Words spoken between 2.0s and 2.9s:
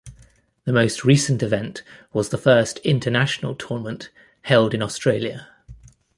was the first